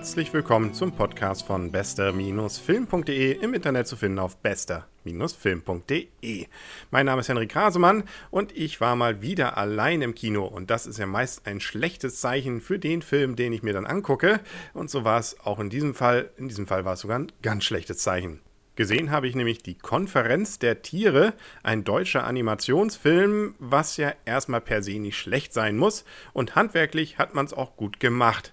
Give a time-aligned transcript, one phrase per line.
[0.00, 6.46] herzlich willkommen zum Podcast von bester-film.de im Internet zu finden auf bester-film.de.
[6.90, 10.86] Mein Name ist Henrik Krasemann und ich war mal wieder allein im Kino und das
[10.86, 14.40] ist ja meist ein schlechtes Zeichen für den Film, den ich mir dann angucke
[14.72, 16.30] und so war es auch in diesem Fall.
[16.38, 18.40] In diesem Fall war es sogar ein ganz schlechtes Zeichen.
[18.76, 24.82] Gesehen habe ich nämlich die Konferenz der Tiere, ein deutscher Animationsfilm, was ja erstmal per
[24.82, 26.04] se nicht schlecht sein muss.
[26.32, 28.52] Und handwerklich hat man es auch gut gemacht.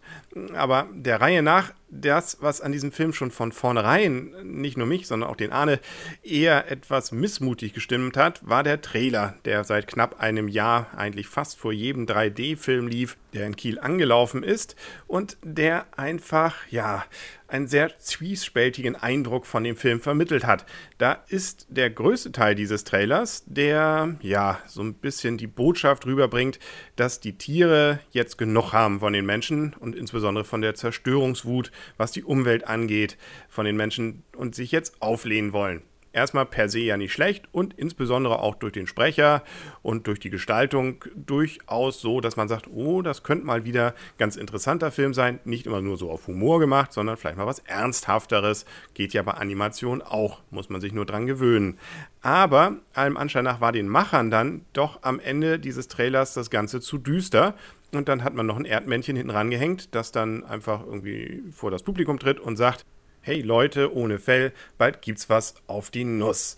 [0.54, 5.08] Aber der Reihe nach das, was an diesem Film schon von vornherein, nicht nur mich,
[5.08, 5.80] sondern auch den Arne,
[6.24, 11.58] eher etwas missmutig gestimmt hat, war der Trailer, der seit knapp einem Jahr eigentlich fast
[11.58, 14.76] vor jedem 3D-Film lief, der in Kiel angelaufen ist
[15.08, 17.06] und der einfach, ja,
[17.48, 20.66] einen sehr zwiespältigen Eindruck von dem Film vermittelt hat.
[20.98, 26.60] Da ist der größte Teil dieses Trailers, der, ja, so ein bisschen die Botschaft rüberbringt,
[26.96, 32.12] dass die Tiere jetzt genug haben von den Menschen und insbesondere von der Zerstörungswut was
[32.12, 33.18] die Umwelt angeht,
[33.50, 35.82] von den Menschen und sich jetzt auflehnen wollen.
[36.18, 39.44] Erstmal per se ja nicht schlecht und insbesondere auch durch den Sprecher
[39.84, 44.36] und durch die Gestaltung durchaus so, dass man sagt, oh, das könnte mal wieder ganz
[44.36, 45.40] interessanter Film sein.
[45.46, 48.66] Nicht immer nur so auf Humor gemacht, sondern vielleicht mal was Ernsthafteres.
[48.96, 51.78] Geht ja bei Animation auch, muss man sich nur dran gewöhnen.
[52.24, 56.82] Aber allem Anschein nach war den Machern dann doch am Ende dieses Trailers das Ganze
[56.82, 57.54] zu düster
[57.94, 61.84] und dann hat man noch ein Erdmännchen hinten rangehängt, das dann einfach irgendwie vor das
[61.84, 62.88] Publikum tritt und sagt,
[63.28, 66.56] hey Leute ohne Fell, bald gibt's was auf die Nuss.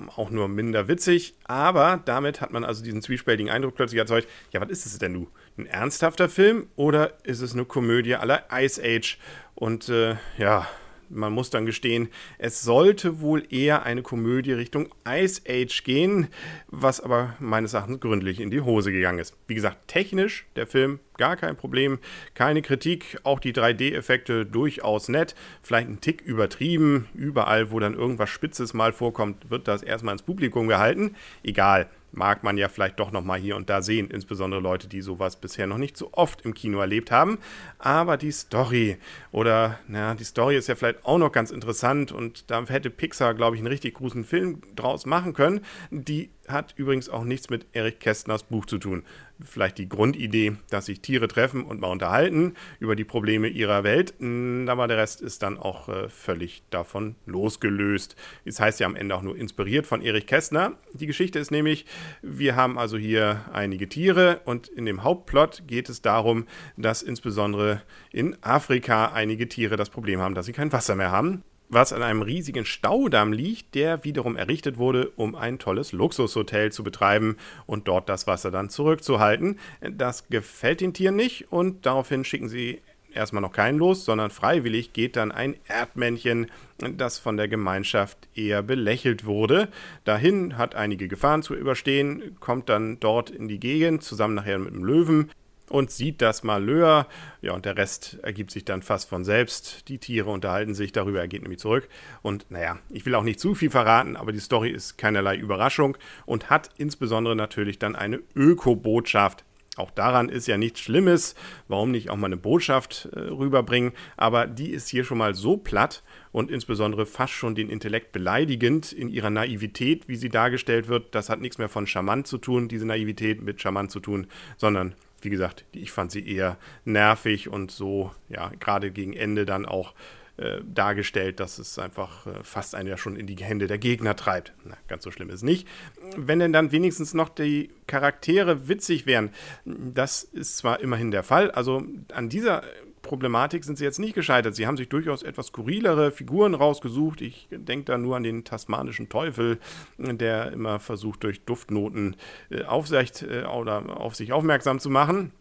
[0.00, 4.28] Ähm, auch nur minder witzig, aber damit hat man also diesen zwiespältigen Eindruck plötzlich erzeugt,
[4.52, 5.28] ja, was ist es denn du?
[5.58, 9.18] Ein ernsthafter Film oder ist es eine Komödie aller Ice Age?
[9.56, 10.68] Und äh, ja,
[11.08, 12.08] man muss dann gestehen,
[12.38, 16.28] es sollte wohl eher eine Komödie Richtung Ice Age gehen,
[16.68, 19.36] was aber meines Erachtens gründlich in die Hose gegangen ist.
[19.46, 21.98] Wie gesagt, technisch der Film gar kein Problem,
[22.34, 28.30] keine Kritik, auch die 3D-Effekte durchaus nett, vielleicht ein Tick übertrieben, überall wo dann irgendwas
[28.30, 33.10] Spitzes mal vorkommt, wird das erstmal ins Publikum gehalten, egal mag man ja vielleicht doch
[33.10, 36.42] noch mal hier und da sehen, insbesondere Leute, die sowas bisher noch nicht so oft
[36.42, 37.38] im Kino erlebt haben.
[37.78, 38.98] Aber die Story
[39.32, 43.34] oder na, die Story ist ja vielleicht auch noch ganz interessant und da hätte Pixar,
[43.34, 45.60] glaube ich, einen richtig großen Film draus machen können.
[45.90, 49.04] Die hat übrigens auch nichts mit Erich Kästners Buch zu tun.
[49.40, 54.14] Vielleicht die Grundidee, dass sich Tiere treffen und mal unterhalten über die Probleme ihrer Welt,
[54.20, 58.14] aber der Rest ist dann auch äh, völlig davon losgelöst.
[58.44, 60.72] Es das heißt ja am Ende auch nur inspiriert von Erich Kästner.
[60.92, 61.86] Die Geschichte ist nämlich,
[62.22, 67.82] wir haben also hier einige Tiere und in dem Hauptplot geht es darum, dass insbesondere
[68.12, 71.42] in Afrika einige Tiere das Problem haben, dass sie kein Wasser mehr haben
[71.72, 76.84] was an einem riesigen Staudamm liegt, der wiederum errichtet wurde, um ein tolles Luxushotel zu
[76.84, 79.58] betreiben und dort das Wasser dann zurückzuhalten.
[79.80, 82.82] Das gefällt den Tieren nicht und daraufhin schicken sie
[83.14, 86.46] erstmal noch keinen los, sondern freiwillig geht dann ein Erdmännchen,
[86.78, 89.68] das von der Gemeinschaft eher belächelt wurde.
[90.04, 94.74] Dahin hat einige Gefahren zu überstehen, kommt dann dort in die Gegend, zusammen nachher mit
[94.74, 95.30] dem Löwen,
[95.72, 97.06] und sieht das Malheur.
[97.40, 99.88] Ja, und der Rest ergibt sich dann fast von selbst.
[99.88, 101.88] Die Tiere unterhalten sich darüber, er geht nämlich zurück.
[102.20, 105.96] Und naja, ich will auch nicht zu viel verraten, aber die Story ist keinerlei Überraschung
[106.26, 109.44] und hat insbesondere natürlich dann eine Öko-Botschaft.
[109.76, 111.34] Auch daran ist ja nichts Schlimmes.
[111.66, 113.92] Warum nicht auch mal eine Botschaft äh, rüberbringen?
[114.18, 118.92] Aber die ist hier schon mal so platt und insbesondere fast schon den Intellekt beleidigend
[118.92, 121.14] in ihrer Naivität, wie sie dargestellt wird.
[121.14, 124.26] Das hat nichts mehr von charmant zu tun, diese Naivität mit charmant zu tun,
[124.58, 129.66] sondern wie gesagt, ich fand sie eher nervig und so, ja, gerade gegen Ende dann
[129.66, 129.94] auch
[130.38, 134.16] äh, dargestellt, dass es einfach äh, fast einen ja schon in die Hände der Gegner
[134.16, 134.54] treibt.
[134.64, 135.68] Na, ganz so schlimm ist nicht.
[136.16, 139.30] Wenn denn dann wenigstens noch die Charaktere witzig wären,
[139.64, 142.62] das ist zwar immerhin der Fall, also an dieser
[143.02, 144.54] Problematik sind sie jetzt nicht gescheitert.
[144.54, 147.20] Sie haben sich durchaus etwas skurrilere Figuren rausgesucht.
[147.20, 149.58] Ich denke da nur an den tasmanischen Teufel,
[149.98, 152.16] der immer versucht, durch Duftnoten
[152.50, 155.32] äh, Aufsicht äh, oder auf sich aufmerksam zu machen.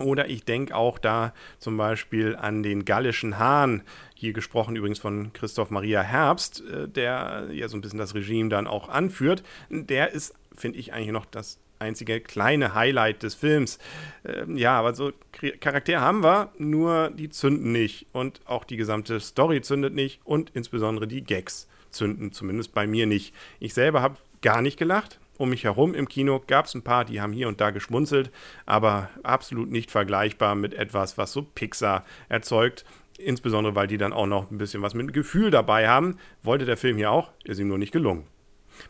[0.00, 3.82] Oder ich denke auch da zum Beispiel an den gallischen Hahn,
[4.16, 8.48] hier gesprochen übrigens von Christoph Maria Herbst, äh, der ja so ein bisschen das Regime
[8.48, 9.44] dann auch anführt.
[9.68, 13.78] Der ist, finde ich, eigentlich noch das einzige kleine Highlight des Films.
[14.24, 15.12] Ähm, ja, aber so
[15.60, 18.06] Charaktere haben wir, nur die zünden nicht.
[18.12, 23.06] Und auch die gesamte Story zündet nicht und insbesondere die Gags zünden, zumindest bei mir
[23.06, 23.34] nicht.
[23.60, 25.18] Ich selber habe gar nicht gelacht.
[25.36, 28.30] Um mich herum im Kino gab es ein paar, die haben hier und da geschmunzelt,
[28.66, 32.84] aber absolut nicht vergleichbar mit etwas, was so Pixar erzeugt.
[33.18, 36.18] Insbesondere, weil die dann auch noch ein bisschen was mit Gefühl dabei haben.
[36.42, 38.26] Wollte der Film hier auch, ist ihm nur nicht gelungen.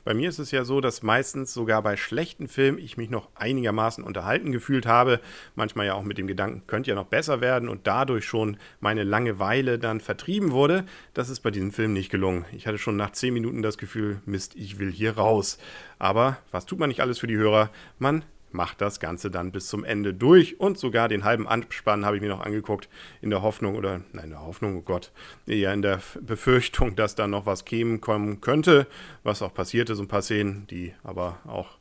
[0.04, 3.28] Bei mir ist es ja so, dass meistens sogar bei schlechten Filmen ich mich noch
[3.34, 5.20] einigermaßen unterhalten gefühlt habe.
[5.54, 9.04] Manchmal ja auch mit dem Gedanken, könnte ja noch besser werden und dadurch schon meine
[9.04, 10.84] Langeweile dann vertrieben wurde.
[11.12, 12.44] Das ist bei diesem Film nicht gelungen.
[12.52, 15.58] Ich hatte schon nach zehn Minuten das Gefühl, Mist, ich will hier raus.
[15.98, 17.70] Aber was tut man nicht alles für die Hörer?
[17.98, 18.24] Man
[18.54, 22.22] macht das Ganze dann bis zum Ende durch und sogar den halben Anspann habe ich
[22.22, 22.88] mir noch angeguckt,
[23.20, 25.12] in der Hoffnung oder, nein, in der Hoffnung, oh Gott,
[25.46, 28.86] eher in der Befürchtung, dass da noch was kämen kommen könnte,
[29.24, 31.78] was auch passierte, so ein paar Szenen, die aber auch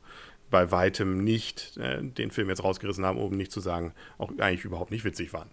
[0.50, 4.64] bei weitem nicht äh, den Film jetzt rausgerissen haben, um nicht zu sagen, auch eigentlich
[4.64, 5.48] überhaupt nicht witzig waren.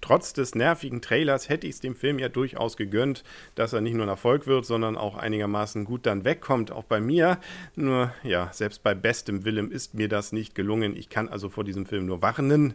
[0.00, 3.24] Trotz des nervigen Trailers hätte ich es dem Film ja durchaus gegönnt,
[3.54, 7.00] dass er nicht nur ein Erfolg wird, sondern auch einigermaßen gut dann wegkommt, auch bei
[7.00, 7.38] mir.
[7.74, 10.96] Nur, ja, selbst bei bestem Willen ist mir das nicht gelungen.
[10.96, 12.74] Ich kann also vor diesem Film nur warnen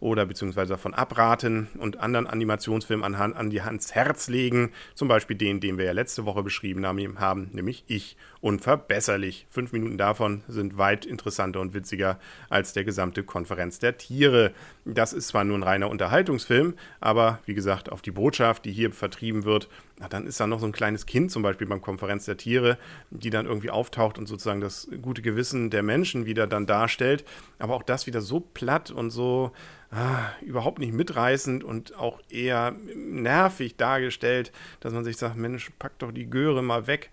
[0.00, 4.72] oder beziehungsweise davon abraten und anderen Animationsfilmen an, an die Hans Herz legen.
[4.94, 9.46] Zum Beispiel den, den wir ja letzte Woche beschrieben haben, nämlich Ich unverbesserlich.
[9.48, 12.18] Fünf Minuten davon sind weit interessanter und witziger
[12.50, 14.52] als der gesamte Konferenz der Tiere.
[14.84, 16.61] Das ist zwar nur ein reiner Unterhaltungsfilm,
[17.00, 19.68] aber wie gesagt, auf die Botschaft, die hier vertrieben wird,
[19.98, 22.78] na, dann ist da noch so ein kleines Kind zum Beispiel beim Konferenz der Tiere,
[23.10, 27.24] die dann irgendwie auftaucht und sozusagen das gute Gewissen der Menschen wieder dann darstellt.
[27.58, 29.52] Aber auch das wieder so platt und so
[29.92, 34.50] ah, überhaupt nicht mitreißend und auch eher nervig dargestellt,
[34.80, 37.10] dass man sich sagt, Mensch, pack doch die Göre mal weg.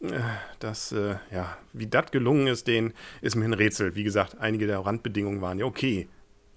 [0.00, 0.20] Äh,
[0.58, 3.94] das, äh, ja, wie das gelungen ist, den ist mir ein Rätsel.
[3.94, 6.08] Wie gesagt, einige der Randbedingungen waren ja okay.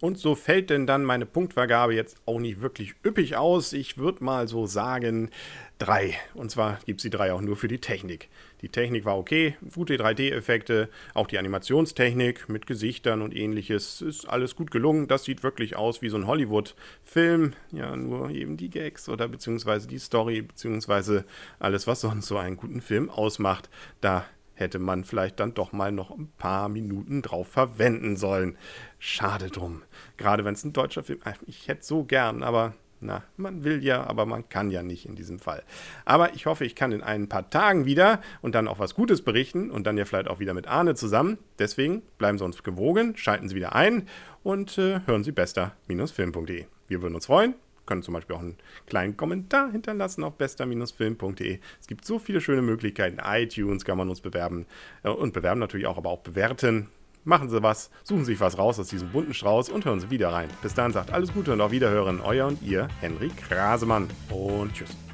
[0.06, 3.74] Und so fällt denn dann meine Punktvergabe jetzt auch nicht wirklich üppig aus.
[3.74, 5.32] Ich würde mal so sagen,
[5.80, 6.14] drei.
[6.36, 8.30] Und zwar gibt es die drei auch nur für die Technik.
[8.62, 14.56] Die Technik war okay, gute 3D-Effekte, auch die Animationstechnik mit Gesichtern und ähnliches ist alles
[14.56, 15.08] gut gelungen.
[15.08, 17.54] Das sieht wirklich aus wie so ein Hollywood-Film.
[17.72, 21.26] Ja, nur eben die Gags oder beziehungsweise die Story, beziehungsweise
[21.58, 23.72] alles, was sonst so einen guten Film ausmacht.
[24.02, 28.58] Da hätte man vielleicht dann doch mal noch ein paar Minuten drauf verwenden sollen.
[28.98, 29.84] Schade drum.
[30.18, 31.20] Gerade wenn es ein deutscher Film.
[31.26, 31.42] ist.
[31.46, 35.16] Ich hätte so gern, aber na, man will ja, aber man kann ja nicht in
[35.16, 35.64] diesem Fall.
[36.06, 39.22] Aber ich hoffe, ich kann in ein paar Tagen wieder und dann auch was Gutes
[39.22, 41.38] berichten und dann ja vielleicht auch wieder mit Arne zusammen.
[41.60, 44.08] Deswegen bleiben Sie uns gewogen, schalten Sie wieder ein
[44.44, 46.66] und äh, hören Sie bester-film.de.
[46.88, 47.56] Wir würden uns freuen
[47.86, 51.60] können zum Beispiel auch einen kleinen Kommentar hinterlassen auf bester-film.de.
[51.80, 53.20] Es gibt so viele schöne Möglichkeiten.
[53.24, 54.66] iTunes kann man uns bewerben
[55.04, 56.90] äh, und bewerben natürlich auch, aber auch bewerten.
[57.24, 60.12] Machen Sie was, suchen Sie sich was raus aus diesem bunten Strauß und hören Sie
[60.12, 60.50] wieder rein.
[60.62, 64.08] Bis dann sagt alles Gute und auf Wiederhören, euer und ihr, Henry Krasemann.
[64.30, 65.05] Und tschüss.